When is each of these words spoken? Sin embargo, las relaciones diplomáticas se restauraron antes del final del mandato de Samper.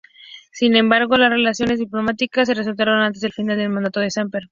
Sin 0.51 0.75
embargo, 0.75 1.15
las 1.15 1.29
relaciones 1.29 1.77
diplomáticas 1.77 2.47
se 2.47 2.55
restauraron 2.55 3.03
antes 3.03 3.21
del 3.21 3.33
final 3.33 3.59
del 3.59 3.69
mandato 3.69 3.99
de 3.99 4.09
Samper. 4.09 4.43